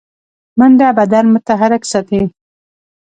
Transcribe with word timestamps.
منډه 0.57 0.87
بدن 0.99 1.25
متحرک 1.33 1.83
ساتي 1.91 2.21